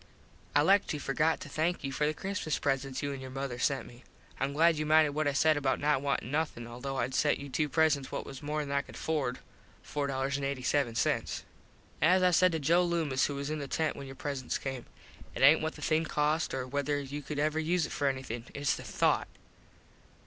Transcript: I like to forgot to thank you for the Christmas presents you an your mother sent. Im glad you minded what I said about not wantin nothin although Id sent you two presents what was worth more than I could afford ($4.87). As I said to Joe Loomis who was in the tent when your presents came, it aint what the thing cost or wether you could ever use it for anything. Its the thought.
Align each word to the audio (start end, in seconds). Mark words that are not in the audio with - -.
I 0.55 0.63
like 0.63 0.87
to 0.87 0.97
forgot 0.99 1.39
to 1.41 1.47
thank 1.47 1.83
you 1.83 1.91
for 1.91 2.07
the 2.07 2.13
Christmas 2.15 2.57
presents 2.57 3.03
you 3.03 3.13
an 3.13 3.21
your 3.21 3.29
mother 3.29 3.59
sent. 3.59 4.01
Im 4.41 4.53
glad 4.53 4.79
you 4.79 4.83
minded 4.83 5.11
what 5.11 5.27
I 5.27 5.33
said 5.33 5.57
about 5.57 5.79
not 5.79 6.01
wantin 6.01 6.31
nothin 6.31 6.65
although 6.65 6.97
Id 6.99 7.13
sent 7.13 7.37
you 7.37 7.49
two 7.49 7.69
presents 7.69 8.11
what 8.11 8.25
was 8.25 8.41
worth 8.41 8.47
more 8.47 8.61
than 8.65 8.71
I 8.71 8.81
could 8.81 8.95
afford 8.95 9.37
($4.87). 9.85 11.43
As 12.01 12.23
I 12.23 12.31
said 12.31 12.51
to 12.53 12.59
Joe 12.59 12.83
Loomis 12.83 13.27
who 13.27 13.35
was 13.35 13.51
in 13.51 13.59
the 13.59 13.67
tent 13.67 13.95
when 13.95 14.07
your 14.07 14.15
presents 14.15 14.57
came, 14.57 14.87
it 15.35 15.43
aint 15.43 15.61
what 15.61 15.75
the 15.75 15.83
thing 15.83 16.05
cost 16.05 16.55
or 16.55 16.65
wether 16.65 16.99
you 16.99 17.21
could 17.21 17.37
ever 17.37 17.59
use 17.59 17.85
it 17.85 17.91
for 17.91 18.07
anything. 18.07 18.45
Its 18.55 18.75
the 18.75 18.81
thought. 18.83 19.27